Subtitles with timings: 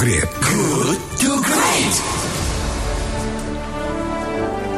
[0.00, 0.32] Great.
[0.40, 1.94] Good to Great.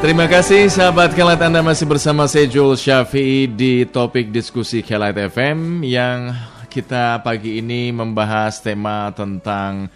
[0.02, 5.86] Terima kasih sahabat Kelat Anda masih bersama saya Joel Syafi'i di topik diskusi Kelat FM
[5.86, 6.34] yang
[6.66, 9.94] kita pagi ini membahas tema tentang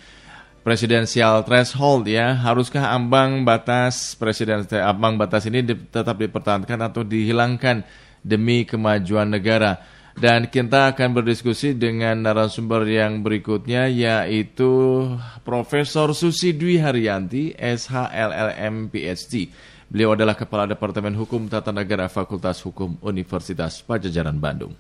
[0.63, 2.39] presidensial threshold ya.
[2.39, 7.83] Haruskah ambang batas presiden ambang batas ini tetap dipertahankan atau dihilangkan
[8.23, 9.96] demi kemajuan negara?
[10.17, 15.05] Dan kita akan berdiskusi dengan narasumber yang berikutnya yaitu
[15.45, 19.53] Profesor Susi Dwi Haryanti, SHLLM PhD.
[19.93, 24.73] Beliau adalah Kepala Departemen Hukum Tata Negara Fakultas Hukum Universitas Pajajaran Bandung.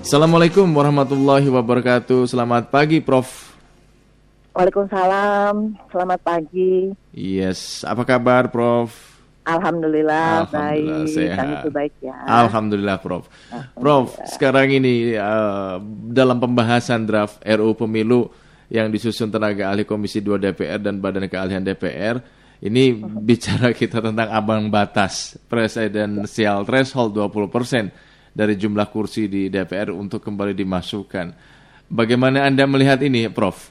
[0.00, 2.24] Assalamualaikum warahmatullahi wabarakatuh.
[2.24, 3.52] Selamat pagi, Prof.
[4.56, 5.76] Waalaikumsalam.
[5.92, 6.88] Selamat pagi.
[7.12, 9.15] Yes, apa kabar, Prof?
[9.46, 11.14] Alhamdulillah, Alhamdulillah baik.
[11.14, 11.46] sehat.
[11.62, 12.16] Itu baik ya.
[12.26, 13.30] Alhamdulillah, Prof.
[13.78, 15.78] Prof, sekarang ini uh,
[16.10, 18.26] dalam pembahasan draft RU Pemilu
[18.66, 22.18] yang disusun tenaga ahli Komisi 2 DPR dan Badan Keahlian DPR.
[22.58, 30.24] Ini bicara kita tentang ambang batas presidensial threshold 20% dari jumlah kursi di DPR untuk
[30.26, 31.26] kembali dimasukkan.
[31.86, 33.70] Bagaimana Anda melihat ini, Prof?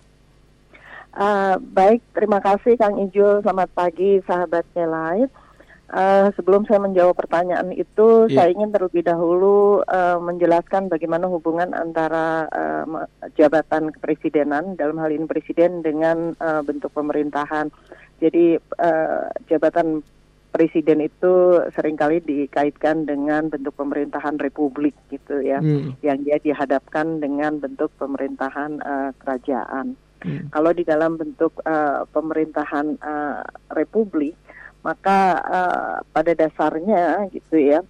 [1.15, 3.43] Uh, baik, terima kasih Kang Ijul.
[3.43, 5.27] Selamat pagi sahabatnya lain.
[5.85, 8.33] Uh, sebelum saya menjawab pertanyaan itu, Iya.
[8.33, 13.05] saya ingin terlebih dahulu uh, menjelaskan bagaimana hubungan antara uh,
[13.37, 17.69] jabatan kepresidenan dalam hal ini presiden dengan uh, bentuk pemerintahan.
[18.17, 20.01] Jadi uh, jabatan
[20.49, 25.93] presiden itu sering kali dikaitkan dengan bentuk pemerintahan republik gitu ya, Hmm.
[26.01, 29.99] yang dia dihadapkan dengan bentuk pemerintahan uh, kerajaan.
[30.25, 30.49] Hmm.
[30.49, 34.33] Kalau di dalam bentuk uh, pemerintahan uh, republik,
[34.85, 37.81] maka uh, pada dasarnya gitu ya,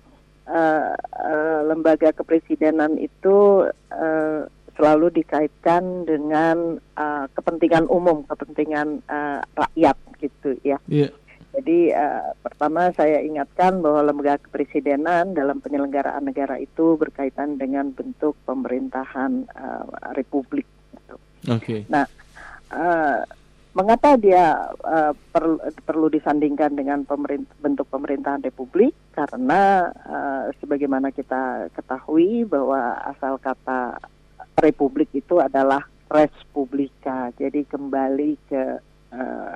[0.47, 4.47] uh, uh, lembaga kepresidenan itu uh,
[4.79, 10.79] selalu dikaitkan dengan uh, kepentingan umum, kepentingan uh, rakyat gitu ya.
[10.87, 11.11] Iya.
[11.55, 18.35] Jadi uh, pertama saya ingatkan bahwa lembaga kepresidenan dalam penyelenggaraan negara itu berkaitan dengan bentuk
[18.43, 19.83] pemerintahan uh,
[20.15, 20.67] republik.
[20.95, 21.15] gitu.
[21.51, 21.85] Oke.
[21.87, 22.05] Nah,
[22.73, 23.19] eh,
[23.75, 28.95] mengapa dia eh, perlu, perlu disandingkan dengan pemerint- bentuk pemerintahan republik?
[29.11, 33.99] Karena eh, sebagaimana kita ketahui bahwa asal kata
[34.63, 38.63] republik itu adalah res publica, jadi kembali ke
[39.11, 39.55] eh,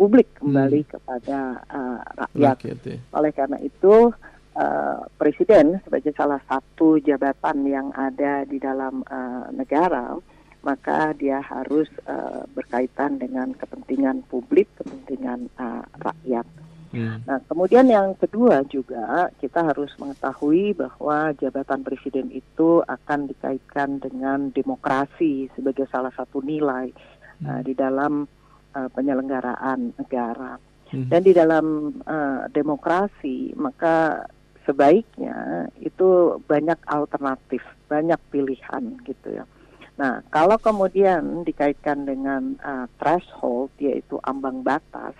[0.00, 2.56] publik, kembali kepada eh, rakyat.
[2.56, 2.98] Rakyat ya.
[3.12, 4.08] Oleh karena itu,
[4.56, 10.16] eh, presiden sebagai salah satu jabatan yang ada di dalam eh, negara,
[10.60, 16.46] maka dia harus eh, berkaitan dengan kepentingan publik, kepentingan eh, rakyat.
[16.90, 17.22] Hmm.
[17.22, 24.50] Nah, kemudian yang kedua juga kita harus mengetahui bahwa jabatan presiden itu akan dikaitkan dengan
[24.50, 26.90] demokrasi sebagai salah satu nilai
[27.46, 28.26] eh, di dalam
[28.74, 30.58] eh, penyelenggaraan negara.
[30.90, 31.06] Hmm.
[31.06, 34.26] Dan di dalam eh, demokrasi maka
[34.66, 39.46] sebaiknya itu banyak alternatif, banyak pilihan gitu ya.
[40.00, 45.12] Nah, kalau kemudian dikaitkan dengan eh, threshold yaitu ambang batas,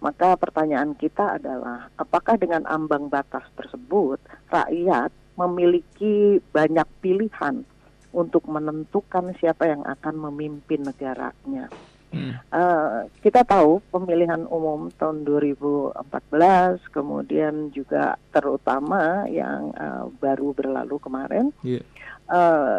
[0.00, 4.16] maka pertanyaan kita adalah apakah dengan ambang batas tersebut
[4.48, 7.68] rakyat memiliki banyak pilihan
[8.16, 11.68] untuk menentukan siapa yang akan memimpin negaranya.
[12.14, 12.38] Hmm.
[12.38, 21.50] Eh, kita tahu pemilihan umum tahun 2014, kemudian juga terutama yang eh, baru berlalu kemarin,
[21.66, 21.82] Iya.
[22.30, 22.78] eh,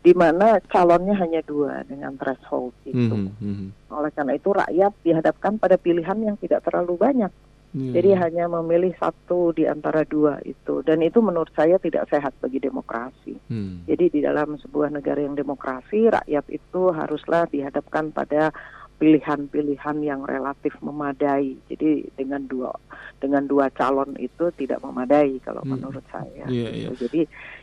[0.00, 3.12] di mana calonnya hanya dua dengan threshold itu.
[3.12, 7.32] Hmm, hmm, Oleh karena itu rakyat dihadapkan pada pilihan yang tidak terlalu banyak.
[7.76, 7.92] hmm.
[7.92, 12.64] Jadi hanya memilih satu di antara dua itu, dan itu menurut saya tidak sehat bagi
[12.64, 13.36] demokrasi.
[13.52, 13.84] Hmm.
[13.84, 18.56] Jadi di dalam sebuah negara yang demokrasi, rakyat itu haruslah dihadapkan pada
[19.00, 21.56] pilihan-pilihan yang relatif memadai.
[21.66, 22.70] Jadi dengan dua
[23.16, 25.76] dengan dua calon itu tidak memadai kalau Hmm.
[25.76, 26.44] menurut saya.
[26.46, 26.76] Iya, gitu.
[26.76, 26.88] iya.
[27.00, 27.20] Jadi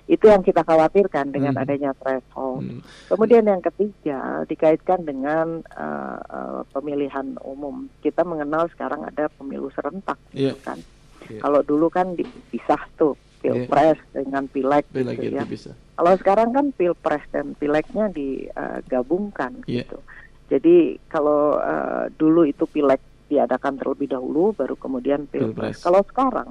[0.10, 1.62] itu yang kita khawatirkan dengan Hmm.
[1.62, 2.66] adanya threshold.
[2.66, 2.82] Hmm.
[3.08, 7.86] Kemudian yang ketiga dikaitkan dengan uh, uh, pemilihan umum.
[8.02, 10.58] Kita mengenal sekarang ada pemilu serentak, Iya.
[10.58, 10.80] gitu kan.
[11.30, 11.40] Iya.
[11.42, 15.46] Kalau dulu kan dipisah tuh pilpres dengan pileg, gitu gitu ya.
[15.98, 19.86] Kalau sekarang kan pilpres dan pilegnya digabungkan Iya.
[19.86, 19.98] gitu.
[20.48, 25.54] Jadi kalau uh, dulu itu pileg diadakan terlebih dahulu, baru kemudian pilpres.
[25.54, 25.78] Pilpres.
[25.84, 26.50] Kalau sekarang,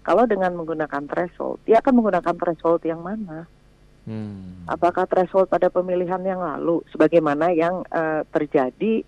[0.00, 3.44] kalau dengan menggunakan threshold, dia akan menggunakan threshold yang mana?
[4.04, 4.64] Hmm.
[4.68, 9.04] Apakah threshold pada pemilihan yang lalu, sebagaimana yang uh, terjadi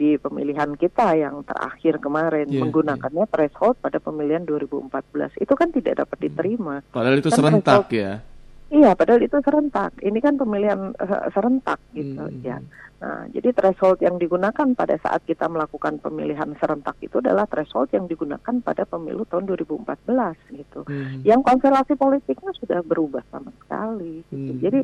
[0.00, 6.00] di pemilihan kita yang terakhir kemarin Iya, menggunakannya threshold pada pemilihan 2014 itu kan tidak
[6.00, 6.80] dapat diterima.
[6.88, 8.24] Padahal itu Kan serentak ya.
[8.70, 9.98] Iya, padahal itu serentak.
[9.98, 12.46] Ini kan pemilihan uh, serentak gitu hmm.
[12.46, 12.62] ya.
[13.00, 18.04] Nah, jadi threshold yang digunakan pada saat kita melakukan pemilihan serentak itu adalah threshold yang
[18.04, 20.84] digunakan pada pemilu tahun 2014 gitu.
[20.86, 21.24] Hmm.
[21.24, 24.20] Yang konstelasi politiknya sudah berubah sama sekali.
[24.28, 24.52] Gitu.
[24.52, 24.60] Hmm.
[24.60, 24.80] Jadi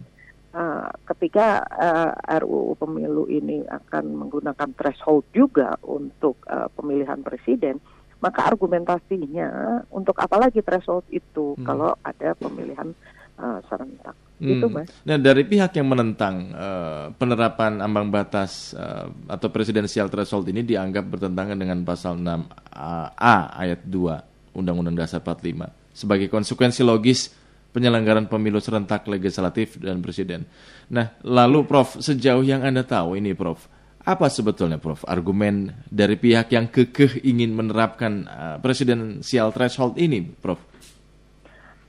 [0.56, 7.84] uh, ketika uh, RUU pemilu ini akan menggunakan threshold juga untuk uh, pemilihan presiden,
[8.24, 11.68] maka argumentasinya untuk apalagi threshold itu hmm.
[11.68, 12.96] kalau ada pemilihan
[13.40, 14.16] uh, serentak.
[14.36, 14.52] Hmm.
[14.52, 14.92] Itu, Mas.
[15.08, 21.08] Nah, dari pihak yang menentang uh, penerapan ambang batas uh, atau presidensial threshold ini dianggap
[21.08, 22.76] bertentangan dengan pasal 6
[23.16, 27.32] A ayat 2 Undang-Undang Dasar 45 sebagai konsekuensi logis
[27.72, 30.44] penyelenggaraan pemilu serentak legislatif dan presiden.
[30.92, 33.68] Nah, lalu Prof, sejauh yang Anda tahu ini Prof,
[34.04, 40.60] apa sebetulnya Prof argumen dari pihak yang kekeh ingin menerapkan uh, presidensial threshold ini, Prof?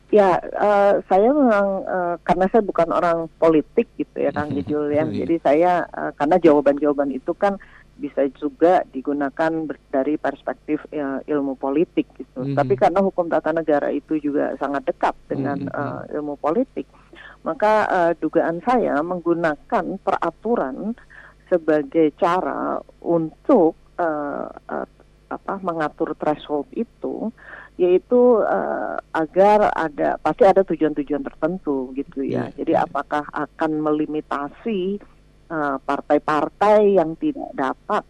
[0.08, 5.04] Ya, uh, saya memang uh, karena saya bukan orang politik gitu ya Kang Gijul ya.
[5.04, 7.60] Jadi saya uh, karena jawaban-jawaban itu kan
[7.98, 9.52] bisa juga digunakan
[9.90, 12.40] dari perspektif uh, ilmu politik gitu.
[12.40, 12.58] Mm -hmm.
[12.58, 15.82] Tapi karena hukum tata negara itu juga sangat dekat dengan mm -hmm.
[15.82, 16.88] uh, ilmu politik,
[17.44, 20.96] maka uh, dugaan saya menggunakan peraturan
[21.50, 24.88] sebagai cara untuk uh, uh,
[25.28, 27.32] apa mengatur threshold itu
[27.78, 32.50] yaitu uh, agar ada pasti ada tujuan-tujuan tertentu gitu ya.
[32.50, 32.66] Yeah.
[32.66, 34.98] Jadi apakah akan melimitasi
[35.48, 38.04] eh, partai-partai uh, yang tidak dapat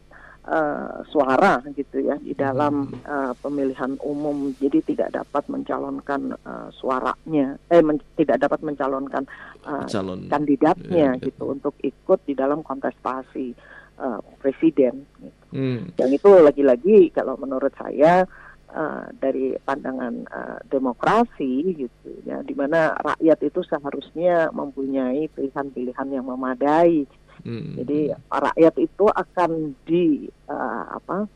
[0.48, 7.60] uh, suara gitu ya di dalam uh, pemilihan umum, jadi tidak dapat mencalonkan uh, suaranya,
[7.68, 9.28] eh men tidak dapat mencalonkan
[9.68, 10.32] uh, Calon.
[10.32, 13.54] kandidatnya yeah, gitu untuk ikut di dalam kontestasi
[14.00, 15.04] uh, presiden.
[15.20, 15.44] Gitu.
[15.52, 15.92] Hmm.
[16.00, 18.28] Yang itu lagi-lagi kalau menurut saya
[18.72, 26.26] uh, dari pandangan uh, demokrasi gitu ya di mana rakyat itu seharusnya mempunyai pilihan-pilihan yang
[26.28, 27.08] memadai
[27.44, 27.80] hmm.
[27.84, 28.00] jadi
[28.32, 31.28] rakyat itu akan di uh, apa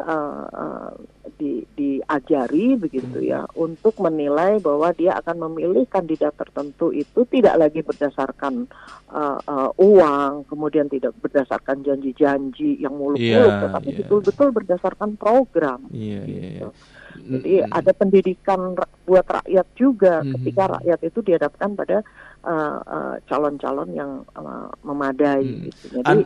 [0.00, 0.92] uh, uh,
[1.34, 7.80] di diajari begitu ya untuk menilai bahwa dia akan memilih kandidat tertentu itu tidak lagi
[7.82, 8.70] berdasarkan
[9.10, 13.98] uh, uh, uang kemudian tidak berdasarkan janji-janji yang muluk-muluk yeah, tetapi yeah.
[14.04, 16.40] betul-betul berdasarkan program yeah, iya, gitu.
[16.40, 17.02] yeah, yeah.
[17.18, 17.78] Jadi mm -hmm.
[17.78, 18.60] ada pendidikan
[19.06, 20.32] buat rakyat juga mm -hmm.
[20.38, 21.98] ketika rakyat itu dihadapkan pada
[23.24, 25.44] calon-calon uh, uh, yang uh, memadai.
[25.44, 25.60] Mm.
[25.70, 25.84] Gitu.
[25.96, 26.18] Jadi An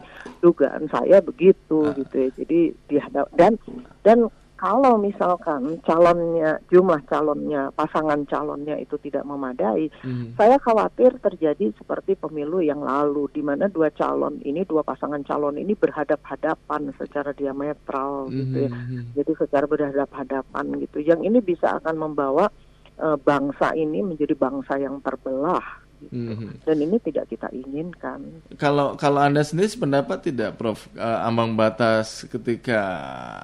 [0.42, 1.94] dugaan saya begitu uh.
[1.94, 2.28] gitu ya.
[2.34, 3.54] Jadi dihadap dan
[4.02, 4.26] dan
[4.58, 10.34] kalau misalkan calonnya jumlah calonnya pasangan calonnya itu tidak memadai, hmm.
[10.34, 15.62] saya khawatir terjadi seperti pemilu yang lalu di mana dua calon ini dua pasangan calon
[15.62, 18.34] ini berhadap-hadapan secara diametral hmm.
[18.34, 18.70] gitu ya.
[18.74, 19.02] Hmm.
[19.14, 20.98] Jadi secara berhadap-hadapan gitu.
[21.06, 22.50] Yang ini bisa akan membawa
[22.98, 26.64] uh, bangsa ini menjadi bangsa yang terbelah Mm-hmm.
[26.64, 28.42] Dan ini tidak kita inginkan.
[28.54, 32.80] Kalau kalau anda sendiri pendapat tidak, Prof, uh, ambang batas ketika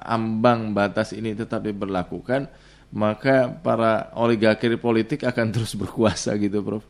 [0.07, 2.47] ambang batas ini tetap diberlakukan,
[2.95, 6.83] maka para oligarki politik akan terus berkuasa gitu, Prof.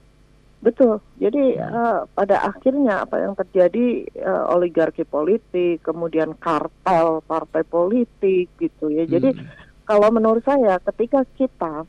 [0.65, 0.97] Betul.
[1.21, 8.89] Jadi uh, pada akhirnya apa yang terjadi uh, oligarki politik, kemudian kartel partai politik gitu
[8.89, 9.05] ya.
[9.05, 9.45] Jadi hmm.
[9.85, 11.85] kalau menurut saya ketika kita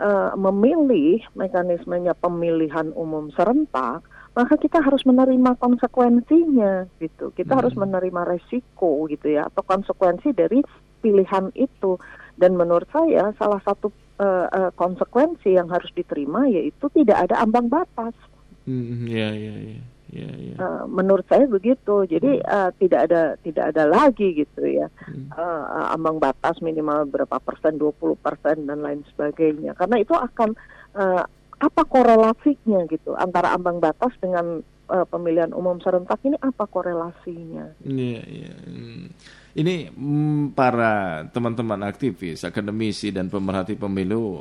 [0.00, 7.34] uh, memilih mekanismenya pemilihan umum serentak, maka kita harus menerima konsekuensinya gitu.
[7.36, 7.60] Kita hmm.
[7.60, 10.64] harus menerima resiko gitu ya atau konsekuensi dari
[11.04, 12.00] pilihan itu.
[12.32, 17.68] Dan menurut saya salah satu uh, uh, konsekuensi yang harus diterima yaitu tidak ada ambang
[17.68, 18.16] batas.
[18.64, 19.82] Hmm, ya, ya, ya.
[20.12, 20.54] Ya, ya.
[20.60, 22.04] Uh, menurut saya begitu.
[22.04, 25.32] Jadi uh, tidak ada tidak ada lagi gitu ya hmm.
[25.32, 29.72] uh, ambang batas minimal berapa persen, 20 persen dan lain sebagainya.
[29.72, 30.52] Karena itu akan
[31.00, 31.24] uh,
[31.62, 34.60] apa korelasinya gitu antara ambang batas dengan
[34.92, 37.72] uh, pemilihan umum serentak ini apa korelasinya?
[37.80, 38.52] Iya, iya.
[38.68, 39.08] Hmm
[39.52, 44.40] ini mm, para teman-teman aktivis, akademisi dan pemerhati pemilu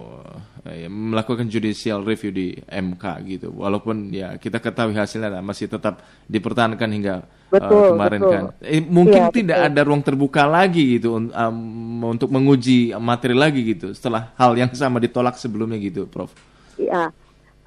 [0.64, 3.48] eh, melakukan judicial review di MK gitu.
[3.52, 6.00] Walaupun ya kita ketahui hasilnya masih tetap
[6.32, 8.32] dipertahankan hingga eh, betul, uh, kemarin betul.
[8.32, 8.44] kan.
[8.64, 9.68] Eh, mungkin ya, tidak betul.
[9.68, 15.04] ada ruang terbuka lagi gitu um, untuk menguji materi lagi gitu setelah hal yang sama
[15.04, 16.32] ditolak sebelumnya gitu, Prof.
[16.80, 17.12] Iya.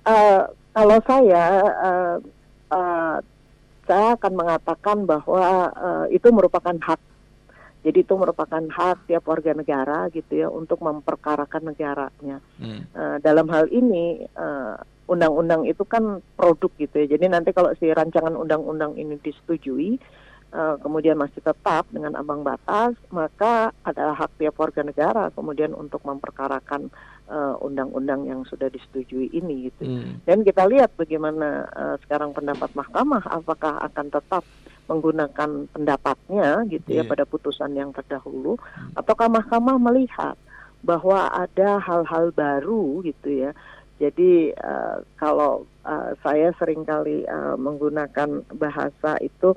[0.04, 2.16] Uh, kalau saya uh,
[2.70, 3.18] uh,
[3.84, 7.00] saya akan mengatakan bahwa uh, itu merupakan hak
[7.84, 12.40] jadi itu merupakan hak tiap warga negara gitu ya untuk memperkarakan negaranya.
[12.56, 12.88] Hmm.
[12.96, 17.06] Uh, dalam hal ini eh, undang-undang itu kan produk gitu ya.
[17.12, 20.00] Jadi nanti kalau si rancangan undang-undang ini disetujui,
[20.56, 26.00] uh, kemudian masih tetap dengan ambang batas, maka adalah hak tiap warga negara kemudian untuk
[26.08, 27.13] memperkarakan uh,
[27.60, 29.88] undang-undang yang sudah disetujui ini gitu.
[29.88, 30.20] Hmm.
[30.28, 34.44] Dan kita lihat bagaimana uh, sekarang pendapat mahkamah apakah akan tetap
[34.84, 37.08] menggunakan pendapatnya gitu ya Iya.
[37.08, 38.60] pada putusan yang terdahulu
[38.92, 40.36] ataukah mahkamah melihat
[40.84, 43.50] bahwa ada hal-hal baru gitu ya.
[43.96, 49.56] Jadi uh, kalau uh, saya sering kali uh, menggunakan bahasa itu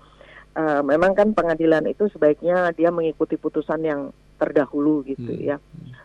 [0.55, 4.01] uh, memang kan pengadilan itu sebaiknya dia mengikuti putusan yang
[4.37, 5.43] terdahulu gitu Hmm.
[5.43, 5.57] ya.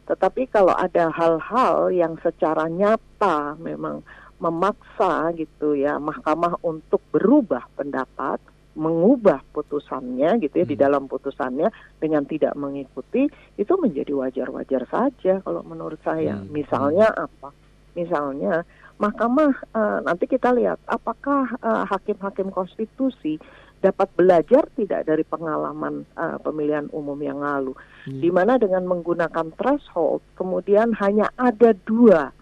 [0.09, 4.03] Tetapi kalau ada hal-hal yang secara nyata memang
[4.43, 8.43] memaksa gitu ya mahkamah untuk berubah pendapat,
[8.75, 10.85] mengubah putusannya gitu ya di Hmm.
[10.89, 11.69] dalam putusannya
[12.03, 16.41] dengan tidak mengikuti itu menjadi wajar-wajar saja kalau menurut saya.
[16.41, 16.51] Hmm.
[16.51, 17.55] Misalnya apa?
[17.95, 18.65] Misalnya
[18.97, 23.37] mahkamah eh, nanti kita lihat apakah eh, hakim-hakim konstitusi
[23.83, 28.19] dapat belajar tidak dari pengalaman eh, pemilihan umum yang lalu Hmm.
[28.19, 32.35] di mana dengan menggunakan threshold kemudian hanya ada dua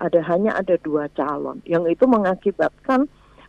[0.00, 3.04] ada hanya ada dua calon yang itu mengakibatkan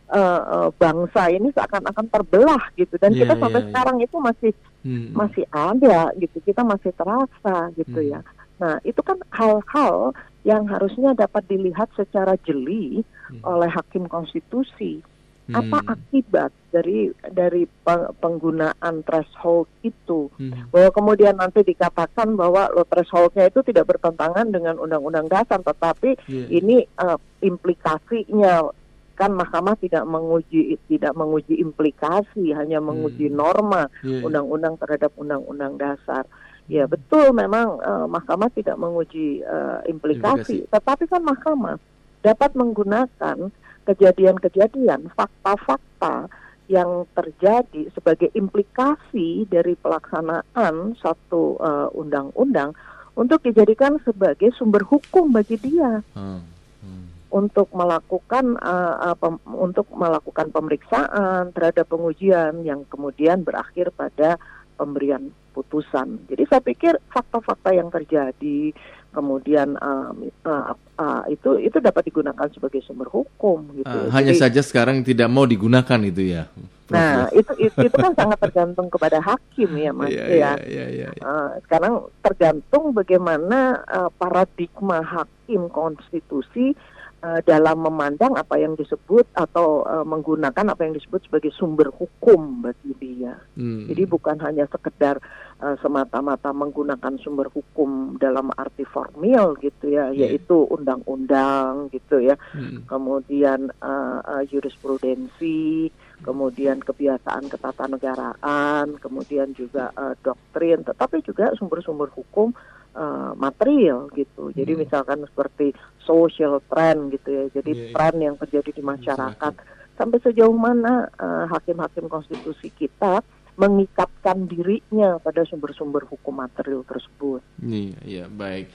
[0.06, 3.66] eh, eh, bangsa ini seakan-akan terbelah gitu dan Iya, kita sampai iya.
[3.72, 4.52] sekarang itu masih
[4.86, 5.10] Hmm.
[5.16, 8.10] masih ada gitu kita masih terasa gitu Hmm.
[8.14, 8.20] ya
[8.56, 10.12] nah itu kan hal-hal
[10.46, 13.00] yang harusnya dapat dilihat secara jeli
[13.32, 13.42] Hmm.
[13.42, 15.00] oleh hakim konstitusi
[15.46, 15.94] apa Hmm.
[15.94, 20.66] akibat dari dari pe- penggunaan threshold itu Hmm.
[20.68, 26.46] bahwa kemudian nanti dikatakan bahwa lo thresholdnya itu tidak bertentangan dengan undang-undang dasar tetapi Iya.
[26.50, 28.74] ini eh, implikasinya
[29.14, 33.38] kan mahkamah tidak menguji tidak menguji implikasi hanya menguji Hmm.
[33.38, 34.26] norma Iya.
[34.26, 36.26] undang-undang terhadap undang-undang dasar
[36.66, 41.78] ya betul memang eh, mahkamah tidak menguji eh, implikasi, tetapi kan mahkamah
[42.18, 43.38] dapat menggunakan
[43.86, 46.26] kejadian-kejadian fakta-fakta
[46.66, 52.74] yang terjadi sebagai implikasi dari pelaksanaan satu eh, undang-undang
[53.14, 56.42] untuk dijadikan sebagai sumber hukum bagi dia Hmm.
[56.84, 57.06] Hmm.
[57.32, 64.36] untuk melakukan uh, uh, pem- untuk melakukan pemeriksaan terhadap pengujian yang kemudian berakhir pada
[64.76, 66.20] pemberian putusan.
[66.28, 68.76] Jadi saya pikir fakta-fakta yang terjadi
[69.16, 73.88] kemudian um, uh, uh, itu itu dapat digunakan sebagai sumber hukum gitu.
[73.88, 74.12] Ya.
[74.12, 76.44] hanya Jadi- saja sekarang tidak mau digunakan itu ya.
[76.86, 80.52] Prof, Nah, itu, itu itu kan sangat tergantung kepada hakim ya, Mas Iya, ya.
[80.62, 81.08] iya, iya, iya.
[81.18, 86.78] Uh, sekarang tergantung bagaimana uh, paradigma hakim konstitusi
[87.26, 92.62] uh, dalam memandang apa yang disebut atau uh, menggunakan apa yang disebut sebagai sumber hukum
[92.62, 93.34] bagi dia.
[93.58, 93.90] Hmm.
[93.90, 95.18] Jadi bukan hanya sekedar
[95.58, 100.30] uh, semata-mata menggunakan sumber hukum dalam arti formil gitu ya, Iya.
[100.30, 102.86] yaitu undang-undang gitu ya Hmm.
[102.86, 105.90] kemudian uh, uh, jurisprudensi,
[106.22, 112.52] kemudian kebiasaan ketatanegaraan, kemudian juga uh, doktrin, tetapi juga sumber-sumber hukum
[112.96, 114.50] uh, material gitu.
[114.50, 114.80] Jadi Hmm.
[114.82, 117.94] misalkan seperti social trend gitu ya, jadi Iya, iya.
[117.94, 119.52] tren yang terjadi di Masyarakat.
[119.52, 119.54] masyarakat.
[119.96, 123.20] Sampai sejauh mana uh, hakim-hakim konstitusi kita
[123.56, 127.40] mengikatkan dirinya pada sumber-sumber hukum material tersebut.
[127.64, 128.68] Iya, iya, baik.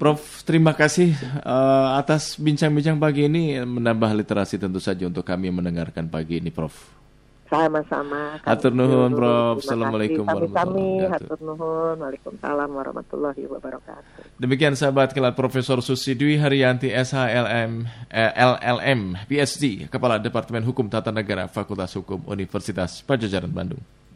[0.00, 1.14] Prof, terima kasih
[1.44, 7.01] eh, atas bincang-bincang pagi ini menambah literasi tentu saja untuk kami mendengarkan pagi ini, Prof.
[7.52, 8.40] Sama-sama.
[8.48, 9.12] Hatur nuhun.
[9.12, 9.60] Prof.
[9.60, 11.12] Assalamualaikum warahmatullahi wabarakatuh.
[11.12, 11.96] Hatur nuhun.
[12.00, 14.40] Waalaikumsalam warahmatullahi wabarakatuh.
[14.40, 21.12] Demikian sahabat kelat Profesor Susi Dwi Haryanti SHLM eh, LLM PhD Kepala Departemen Hukum Tata
[21.12, 23.84] Negara Fakultas Hukum Universitas Pajajaran Bandung.